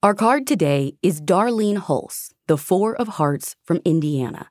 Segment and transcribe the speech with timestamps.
[0.00, 4.48] Our card today is Darlene Hulse, the Four of Hearts from Indiana.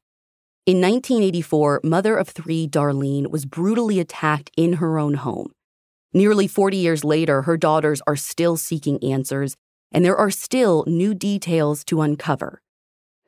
[0.66, 5.54] In 1984, mother of three Darlene was brutally attacked in her own home.
[6.13, 9.55] Nearly 40 years later, her daughters are still seeking answers,
[9.89, 12.61] and there are still new details to uncover.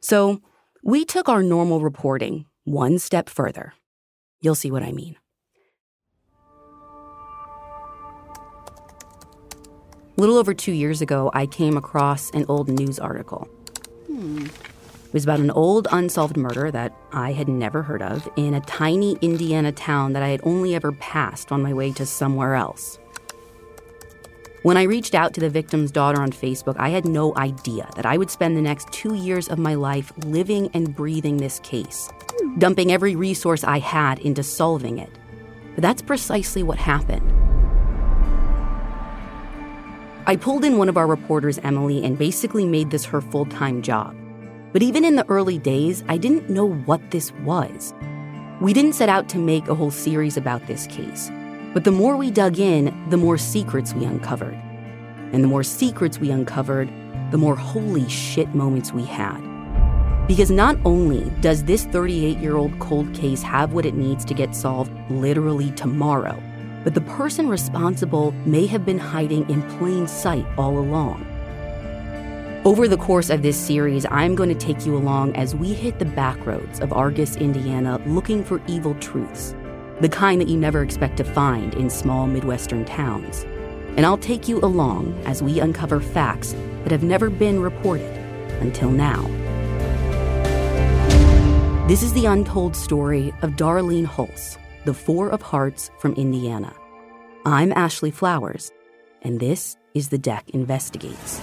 [0.02, 0.42] So,
[0.84, 3.76] we took our normal reporting one step further.
[4.42, 5.16] You'll see what I mean.
[10.20, 13.48] Little over two years ago, I came across an old news article.
[14.08, 14.46] Hmm.
[14.46, 18.62] It was about an old unsolved murder that I had never heard of in a
[18.62, 23.00] tiny Indiana town that I had only ever passed on my way to somewhere else.
[24.62, 28.06] When I reached out to the victim's daughter on Facebook, I had no idea that
[28.06, 32.10] I would spend the next two years of my life living and breathing this case,
[32.58, 35.12] dumping every resource I had into solving it.
[35.76, 37.49] But that's precisely what happened.
[40.30, 43.82] I pulled in one of our reporters, Emily, and basically made this her full time
[43.82, 44.16] job.
[44.74, 47.96] But even in the early days, I didn't know what this was.
[48.62, 51.32] We didn't set out to make a whole series about this case.
[51.74, 54.54] But the more we dug in, the more secrets we uncovered.
[55.34, 56.92] And the more secrets we uncovered,
[57.32, 59.42] the more holy shit moments we had.
[60.28, 64.36] Because not only does this 38 year old cold case have what it needs to
[64.36, 66.40] get solved literally tomorrow,
[66.90, 71.24] but the person responsible may have been hiding in plain sight all along.
[72.66, 76.00] Over the course of this series, I'm going to take you along as we hit
[76.00, 79.56] the back roads of Argos, Indiana, looking for evil truths,
[80.02, 83.44] the kind that you never expect to find in small Midwestern towns.
[83.96, 88.18] And I'll take you along as we uncover facts that have never been reported
[88.62, 89.22] until now.
[91.88, 96.74] This is the untold story of Darlene Hulse, the Four of Hearts from Indiana.
[97.46, 98.72] I'm Ashley Flowers,
[99.22, 101.40] and this is The Deck Investigates.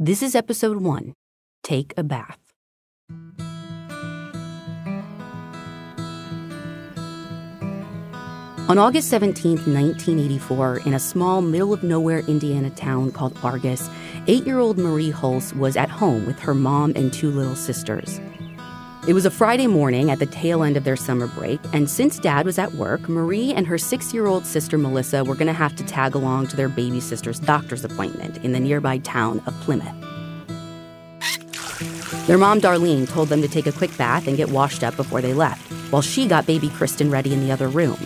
[0.00, 1.12] This is episode one
[1.64, 2.38] Take a Bath.
[8.68, 13.90] On August 17, 1984, in a small, middle of nowhere Indiana town called Argos,
[14.28, 18.20] eight year old Marie Hulse was at home with her mom and two little sisters.
[19.08, 22.18] It was a Friday morning at the tail end of their summer break, and since
[22.18, 25.54] dad was at work, Marie and her six year old sister Melissa were going to
[25.54, 29.58] have to tag along to their baby sister's doctor's appointment in the nearby town of
[29.60, 29.94] Plymouth.
[32.26, 35.22] Their mom, Darlene, told them to take a quick bath and get washed up before
[35.22, 37.96] they left, while she got baby Kristen ready in the other room.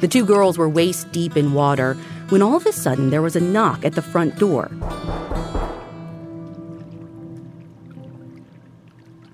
[0.00, 1.94] The two girls were waist deep in water
[2.30, 4.72] when all of a sudden there was a knock at the front door.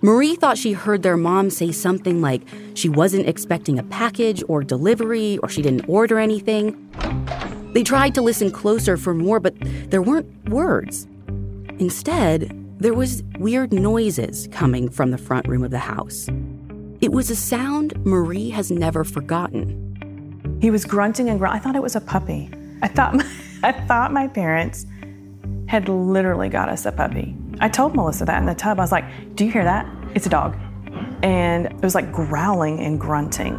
[0.02, 2.42] Marie thought she heard their mom say something like
[2.74, 6.74] she wasn't expecting a package or delivery or she didn't order anything.
[7.74, 9.54] They tried to listen closer for more, but
[9.90, 11.06] there weren't words.
[11.78, 16.28] Instead, there was weird noises coming from the front room of the house.
[17.02, 20.58] It was a sound Marie has never forgotten.
[20.62, 21.60] He was grunting and grunting.
[21.60, 22.50] I thought it was a puppy.
[22.82, 23.22] I thought
[23.62, 24.86] I thought my parents
[25.66, 27.36] had literally got us a puppy.
[27.60, 28.78] I told Melissa that in the tub.
[28.78, 29.04] I was like,
[29.36, 29.86] "Do you hear that?
[30.14, 30.56] It's a dog."
[31.22, 33.54] And it was like growling and grunting.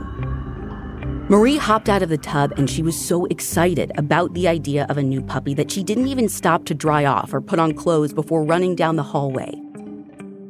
[1.29, 4.97] Marie hopped out of the tub and she was so excited about the idea of
[4.97, 8.13] a new puppy that she didn't even stop to dry off or put on clothes
[8.13, 9.53] before running down the hallway.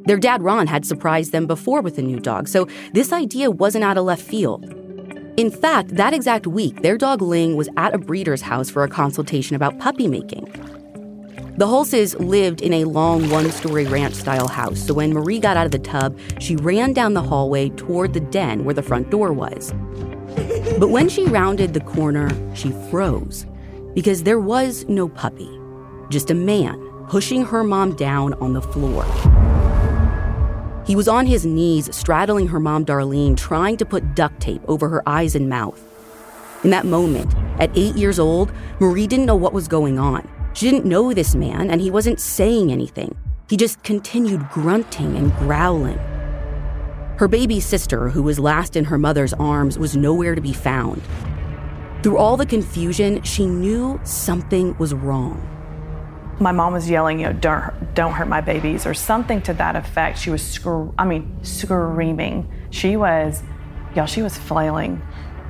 [0.06, 3.84] Their dad, Ron, had surprised them before with a new dog, so this idea wasn't
[3.84, 4.64] out of left field.
[5.36, 8.88] In fact, that exact week, their dog Ling was at a breeder's house for a
[8.88, 10.48] consultation about puppy making.
[11.58, 15.58] The Hulses lived in a long one story ranch style house, so when Marie got
[15.58, 19.10] out of the tub, she ran down the hallway toward the den where the front
[19.10, 19.74] door was.
[20.78, 23.44] But when she rounded the corner, she froze
[23.92, 25.50] because there was no puppy,
[26.08, 29.04] just a man pushing her mom down on the floor.
[30.86, 34.88] He was on his knees, straddling her mom, Darlene, trying to put duct tape over
[34.88, 35.78] her eyes and mouth.
[36.64, 38.50] In that moment, at eight years old,
[38.80, 40.26] Marie didn't know what was going on.
[40.54, 43.16] She didn't know this man, and he wasn't saying anything.
[43.48, 45.98] He just continued grunting and growling.
[47.18, 51.02] Her baby sister, who was last in her mother's arms, was nowhere to be found.
[52.02, 55.48] Through all the confusion, she knew something was wrong.
[56.40, 59.76] My mom was yelling, you know, don't, don't hurt my babies, or something to that
[59.76, 60.18] effect.
[60.18, 62.50] She was, scr- I mean, screaming.
[62.70, 63.42] She was,
[63.94, 65.00] y'all, she was flailing.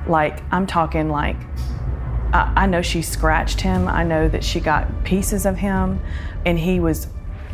[0.07, 1.37] Like, I'm talking like,
[2.33, 3.87] I, know she scratched him.
[3.87, 6.01] I know that she got pieces of him,
[6.45, 7.07] and he was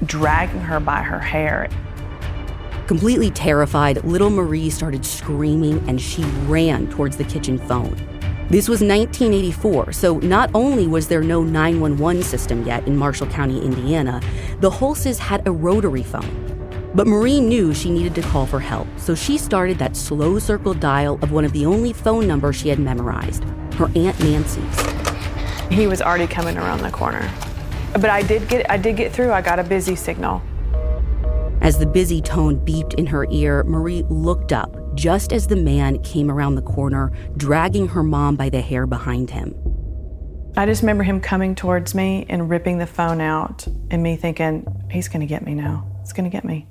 [0.05, 1.69] dragging her by her hair.
[2.87, 7.93] Completely terrified, little Marie started screaming and she ran towards the kitchen phone.
[8.49, 13.63] This was 1984, so not only was there no 911 system yet in Marshall County,
[13.63, 14.21] Indiana,
[14.59, 16.47] the Hulses had a rotary phone.
[16.95, 20.73] But Marie knew she needed to call for help, so she started that slow circle
[20.73, 23.43] dial of one of the only phone numbers she had memorized
[23.79, 25.69] her Aunt Nancy's.
[25.71, 27.31] He was already coming around the corner.
[27.93, 29.31] But I did get I did get through.
[29.31, 30.41] I got a busy signal.
[31.61, 36.01] As the busy tone beeped in her ear, Marie looked up just as the man
[36.03, 39.55] came around the corner, dragging her mom by the hair behind him.
[40.57, 44.65] I just remember him coming towards me and ripping the phone out, and me thinking,
[44.89, 45.85] he's going to get me now.
[46.01, 46.67] He's going to get me.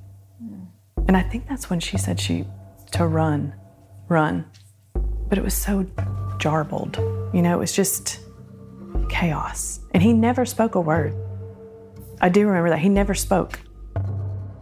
[1.07, 2.45] And I think that's when she said she
[2.93, 3.55] to run,
[4.09, 4.45] run.
[5.29, 5.87] But it was so
[6.39, 6.97] jarbled.
[7.35, 8.21] You know, it was just
[9.09, 9.81] chaos.
[9.93, 11.15] And he never spoke a word.
[12.21, 12.79] I do remember that.
[12.79, 13.61] He never spoke.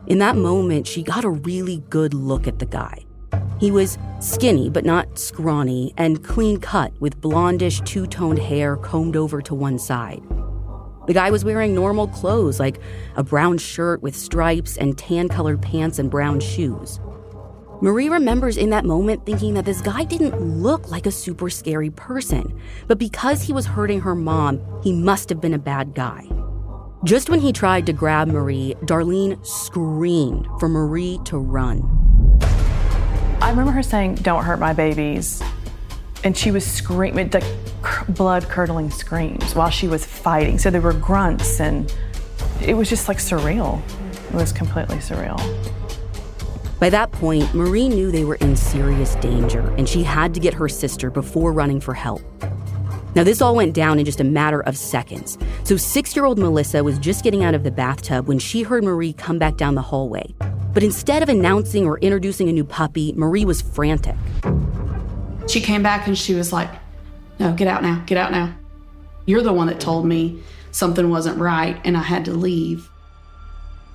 [0.07, 3.05] In that moment, she got a really good look at the guy.
[3.59, 9.17] He was skinny but not scrawny and clean cut with blondish two toned hair combed
[9.17, 10.23] over to one side.
[11.07, 12.81] The guy was wearing normal clothes like
[13.15, 17.01] a brown shirt with stripes and tan colored pants and brown shoes.
[17.83, 21.91] Marie remembers in that moment thinking that this guy didn't look like a super scary
[21.91, 26.27] person, but because he was hurting her mom, he must have been a bad guy.
[27.05, 31.83] Just when he tried to grab Marie, Darlene screamed for Marie to run.
[33.43, 35.43] I remember her saying, Don't hurt my babies.
[36.25, 37.45] And she was screaming, like
[38.09, 40.59] blood curdling screams while she was fighting.
[40.59, 41.95] So there were grunts, and
[42.63, 43.83] it was just like surreal.
[44.29, 45.39] It was completely surreal.
[46.79, 50.53] By that point, Marie knew they were in serious danger, and she had to get
[50.55, 52.23] her sister before running for help.
[53.15, 55.39] Now, this all went down in just a matter of seconds.
[55.65, 58.85] So, six year old Melissa was just getting out of the bathtub when she heard
[58.85, 60.35] Marie come back down the hallway.
[60.75, 64.17] But instead of announcing or introducing a new puppy, Marie was frantic.
[65.49, 66.69] She came back and she was like,
[67.41, 68.55] No, get out now, get out now.
[69.25, 70.43] You're the one that told me
[70.73, 72.91] something wasn't right and I had to leave.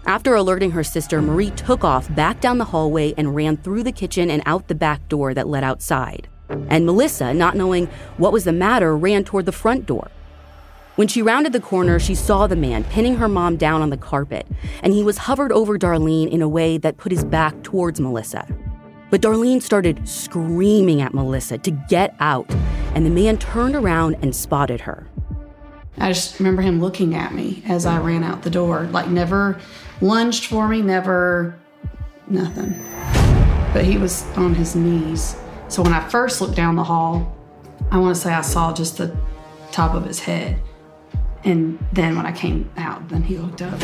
[0.06, 3.92] After alerting her sister, Marie took off back down the hallway and ran through the
[3.92, 6.28] kitchen and out the back door that led outside.
[6.70, 7.88] And Melissa, not knowing
[8.18, 10.10] what was the matter, ran toward the front door.
[10.96, 13.98] When she rounded the corner, she saw the man pinning her mom down on the
[13.98, 14.46] carpet,
[14.84, 18.46] and he was hovered over Darlene in a way that put his back towards Melissa.
[19.10, 22.50] But Darlene started screaming at Melissa to get out,
[22.94, 25.08] and the man turned around and spotted her.
[25.98, 29.60] I just remember him looking at me as I ran out the door, like never
[30.02, 31.58] lunged for me, never
[32.28, 32.74] nothing.
[33.74, 35.36] But he was on his knees.
[35.68, 37.36] So when I first looked down the hall,
[37.92, 39.16] I want to say I saw just the
[39.72, 40.62] top of his head.
[41.44, 43.80] And then when I came out, then he looked up.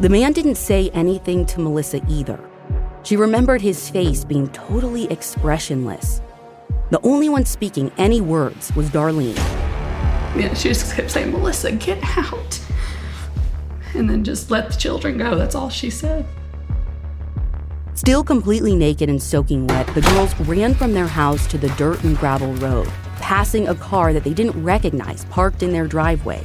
[0.00, 2.40] The man didn't say anything to Melissa either.
[3.02, 6.20] She remembered his face being totally expressionless.
[6.90, 9.36] The only one speaking any words was Darlene.
[10.36, 12.60] Yeah, she just kept saying, Melissa, get out.
[13.94, 15.36] And then just let the children go.
[15.36, 16.26] That's all she said.
[17.94, 22.02] Still completely naked and soaking wet, the girls ran from their house to the dirt
[22.04, 22.88] and gravel road
[23.30, 26.44] passing a car that they didn't recognize parked in their driveway.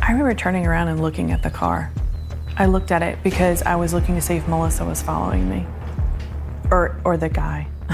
[0.00, 1.90] I remember turning around and looking at the car.
[2.56, 5.66] I looked at it because I was looking to see if Melissa was following me
[6.70, 7.66] or, or the guy.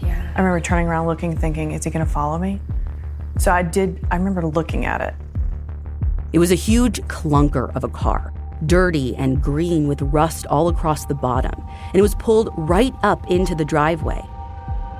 [0.00, 0.32] yeah.
[0.34, 2.62] I remember turning around looking, thinking, is he going to follow me?
[3.36, 5.14] So I did, I remember looking at it.
[6.30, 8.34] It was a huge clunker of a car,
[8.66, 11.54] dirty and green with rust all across the bottom,
[11.86, 14.22] and it was pulled right up into the driveway.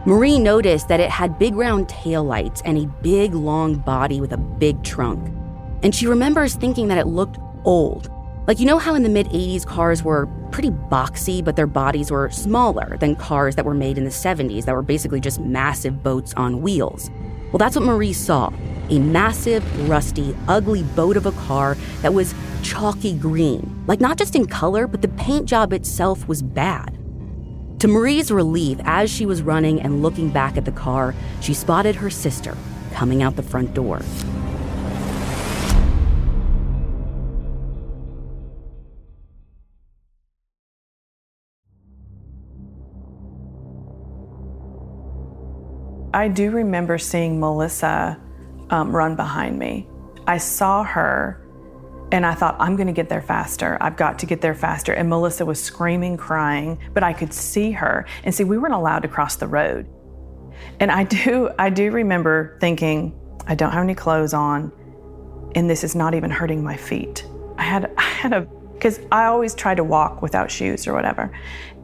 [0.07, 4.39] Marie noticed that it had big round taillights and a big long body with a
[4.39, 5.35] big trunk.
[5.83, 8.11] And she remembers thinking that it looked old.
[8.47, 12.11] Like, you know how in the mid 80s cars were pretty boxy, but their bodies
[12.11, 16.03] were smaller than cars that were made in the 70s that were basically just massive
[16.03, 17.11] boats on wheels?
[17.53, 18.51] Well, that's what Marie saw
[18.91, 23.85] a massive, rusty, ugly boat of a car that was chalky green.
[23.87, 26.99] Like, not just in color, but the paint job itself was bad.
[27.81, 31.95] To Marie's relief, as she was running and looking back at the car, she spotted
[31.97, 32.57] her sister
[32.93, 34.03] coming out the front door.
[46.13, 48.19] I do remember seeing Melissa
[48.71, 49.89] um, run behind me.
[50.27, 51.45] I saw her
[52.11, 53.77] and I thought, I'm going to get there faster.
[53.81, 54.93] I've got to get there faster.
[54.93, 58.07] And Melissa was screaming, crying, but I could see her.
[58.25, 59.87] And see, we weren't allowed to cross the road.
[60.81, 64.73] And I do, I do remember thinking, I don't have any clothes on,
[65.55, 67.27] and this is not even hurting my feet.
[67.57, 71.31] I had, I had a, because I always try to walk without shoes or whatever.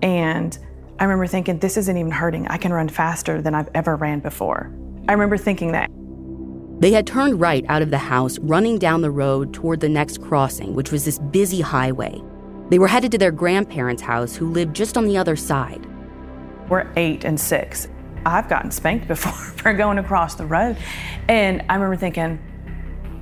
[0.02, 0.56] And
[0.98, 2.46] I remember thinking, this isn't even hurting.
[2.48, 4.72] I can run faster than I've ever ran before.
[5.08, 5.90] I remember thinking that.
[6.84, 10.20] They had turned right out of the house, running down the road toward the next
[10.20, 12.22] crossing, which was this busy highway.
[12.68, 15.86] They were headed to their grandparents' house, who lived just on the other side.
[16.68, 17.88] We're eight and six.
[18.26, 20.76] I've gotten spanked before for going across the road.
[21.26, 22.38] And I remember thinking,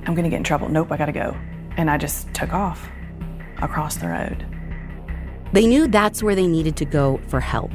[0.05, 0.67] I'm going to get in trouble.
[0.67, 1.33] Nope, I got to go.
[1.77, 2.85] And I just took off
[3.61, 4.45] across the road.
[5.53, 7.71] They knew that's where they needed to go for help.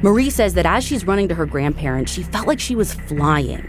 [0.00, 3.68] Marie says that as she's running to her grandparents, she felt like she was flying.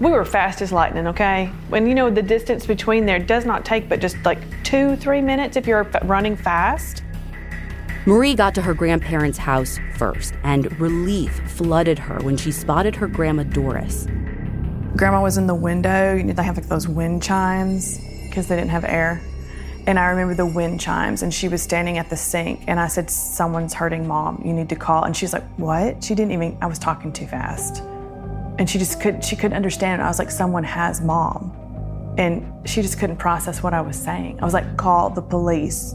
[0.00, 1.52] We were fast as lightning, okay?
[1.72, 5.20] And you know, the distance between there does not take but just like two, three
[5.20, 7.02] minutes if you're running fast.
[8.06, 13.06] Marie got to her grandparents' house first, and relief flooded her when she spotted her
[13.06, 14.06] grandma Doris.
[14.96, 16.14] Grandma was in the window.
[16.14, 19.20] You know, they have like those wind chimes because they didn't have air.
[19.86, 22.64] And I remember the wind chimes, and she was standing at the sink.
[22.66, 24.40] And I said, Someone's hurting mom.
[24.46, 25.04] You need to call.
[25.04, 26.02] And she's like, What?
[26.02, 27.82] She didn't even, I was talking too fast.
[28.60, 30.02] And she just couldn't, she couldn't understand.
[30.02, 31.56] I was like, Someone has mom.
[32.18, 34.38] And she just couldn't process what I was saying.
[34.40, 35.94] I was like, Call the police.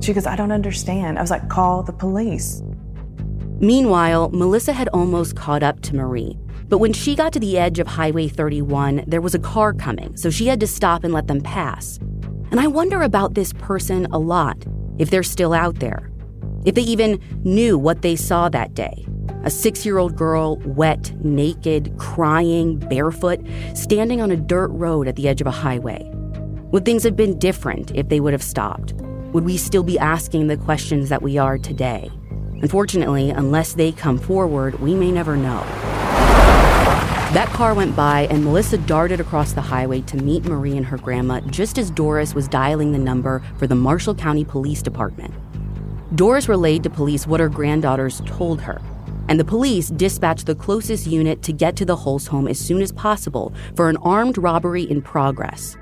[0.00, 1.18] She goes, I don't understand.
[1.18, 2.62] I was like, Call the police.
[3.60, 6.38] Meanwhile, Melissa had almost caught up to Marie.
[6.68, 10.16] But when she got to the edge of Highway 31, there was a car coming,
[10.16, 11.98] so she had to stop and let them pass.
[12.50, 14.64] And I wonder about this person a lot,
[14.98, 16.10] if they're still out there.
[16.64, 19.06] If they even knew what they saw that day.
[19.48, 23.40] A six year old girl, wet, naked, crying, barefoot,
[23.72, 26.06] standing on a dirt road at the edge of a highway.
[26.70, 28.92] Would things have been different if they would have stopped?
[29.32, 32.10] Would we still be asking the questions that we are today?
[32.60, 35.62] Unfortunately, unless they come forward, we may never know.
[37.32, 40.98] That car went by, and Melissa darted across the highway to meet Marie and her
[40.98, 45.32] grandma just as Doris was dialing the number for the Marshall County Police Department.
[46.14, 48.78] Doris relayed to police what her granddaughters told her,
[49.28, 52.82] and the police dispatched the closest unit to get to the Hulse home as soon
[52.82, 55.76] as possible for an armed robbery in progress.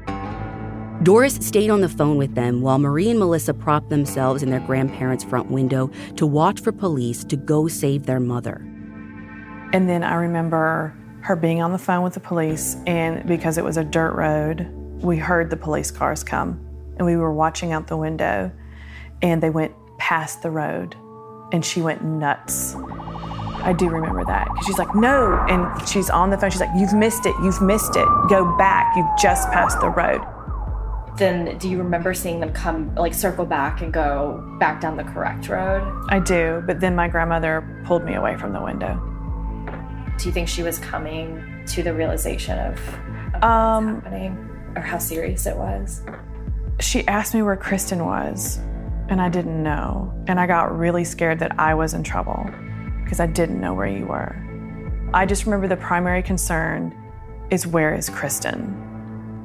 [1.02, 4.60] Doris stayed on the phone with them while Marie and Melissa propped themselves in their
[4.60, 8.62] grandparents' front window to watch for police to go save their mother.
[9.72, 13.64] And then I remember her being on the phone with the police, and because it
[13.64, 14.68] was a dirt road,
[15.02, 16.64] we heard the police cars come,
[16.96, 18.50] and we were watching out the window,
[19.20, 20.94] and they went past the road,
[21.52, 22.74] and she went nuts.
[23.66, 26.50] I do remember that because she's like, no, and she's on the phone.
[26.50, 28.06] She's like, you've missed it, you've missed it.
[28.28, 30.20] Go back, you've just passed the road.
[31.18, 35.02] Then, do you remember seeing them come, like, circle back and go back down the
[35.02, 35.82] correct road?
[36.08, 38.94] I do, but then my grandmother pulled me away from the window.
[40.18, 42.78] Do you think she was coming to the realization of,
[43.34, 46.02] of Um, what's happening or how serious it was?
[46.78, 48.58] She asked me where Kristen was,
[49.08, 50.14] and I didn't know.
[50.28, 52.48] And I got really scared that I was in trouble
[53.06, 54.34] because I didn't know where you were.
[55.14, 56.92] I just remember the primary concern
[57.50, 58.82] is where is Kristen?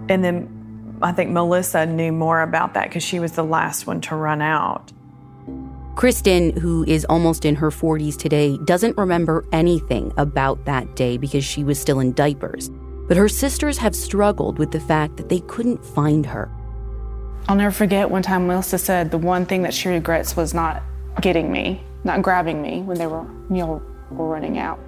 [0.09, 4.01] And then I think Melissa knew more about that because she was the last one
[4.01, 4.91] to run out.
[5.95, 11.45] Kristen, who is almost in her 40s today, doesn't remember anything about that day because
[11.45, 12.71] she was still in diapers.
[13.07, 16.49] But her sisters have struggled with the fact that they couldn't find her.
[17.47, 20.81] I'll never forget one time Melissa said the one thing that she regrets was not
[21.21, 23.81] getting me, not grabbing me when they were, know,
[24.11, 24.79] were running out.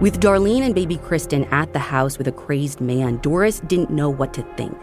[0.00, 4.10] With Darlene and baby Kristen at the house with a crazed man, Doris didn't know
[4.10, 4.76] what to think.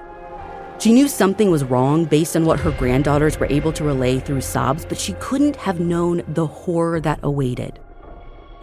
[0.79, 4.41] She knew something was wrong based on what her granddaughters were able to relay through
[4.41, 7.79] sobs, but she couldn't have known the horror that awaited.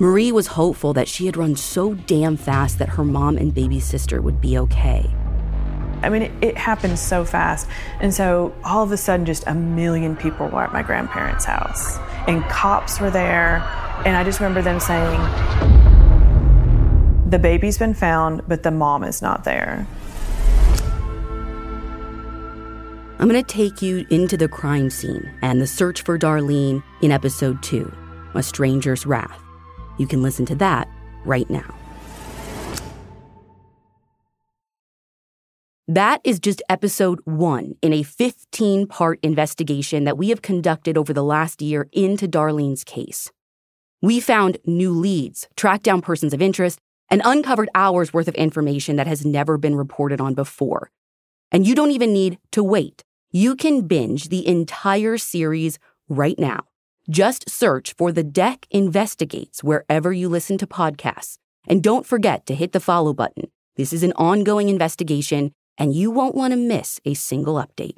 [0.01, 3.79] Marie was hopeful that she had run so damn fast that her mom and baby
[3.79, 5.09] sister would be okay.
[6.03, 7.69] I mean, it, it happened so fast.
[8.01, 11.99] And so all of a sudden, just a million people were at my grandparents' house,
[12.27, 13.57] and cops were there.
[14.05, 15.21] And I just remember them saying,
[17.31, 19.87] The baby's been found, but the mom is not there.
[23.21, 27.11] I'm going to take you into the crime scene and the search for Darlene in
[27.11, 27.93] episode 2,
[28.35, 29.43] A Stranger's Wrath.
[29.99, 30.89] You can listen to that
[31.25, 31.78] right now.
[35.91, 41.15] That is just episode one in a 15 part investigation that we have conducted over
[41.15, 43.33] the last year into Darlene's case.
[44.03, 46.79] We found new leads, tracked down persons of interest,
[47.11, 50.91] and uncovered hours worth of information that has never been reported on before.
[51.51, 53.03] And you don't even need to wait.
[53.31, 55.79] You can binge the entire series
[56.11, 56.65] right now.
[57.09, 61.39] Just search for The Deck Investigates wherever you listen to podcasts.
[61.67, 63.45] And don't forget to hit the follow button.
[63.77, 67.97] This is an ongoing investigation, and you won't want to miss a single update.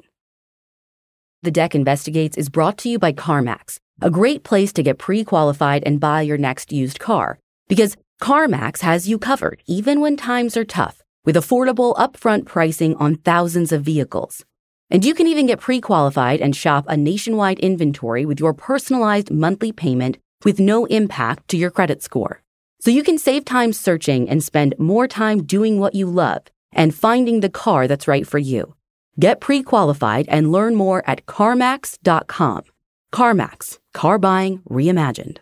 [1.41, 5.23] The Deck Investigates is brought to you by CarMax, a great place to get pre
[5.23, 7.39] qualified and buy your next used car.
[7.67, 13.15] Because CarMax has you covered, even when times are tough, with affordable upfront pricing on
[13.15, 14.45] thousands of vehicles.
[14.91, 19.31] And you can even get pre qualified and shop a nationwide inventory with your personalized
[19.31, 22.41] monthly payment with no impact to your credit score.
[22.81, 26.95] So you can save time searching and spend more time doing what you love and
[26.95, 28.75] finding the car that's right for you.
[29.19, 32.63] Get pre qualified and learn more at CarMax.com.
[33.13, 35.39] CarMax, car buying reimagined.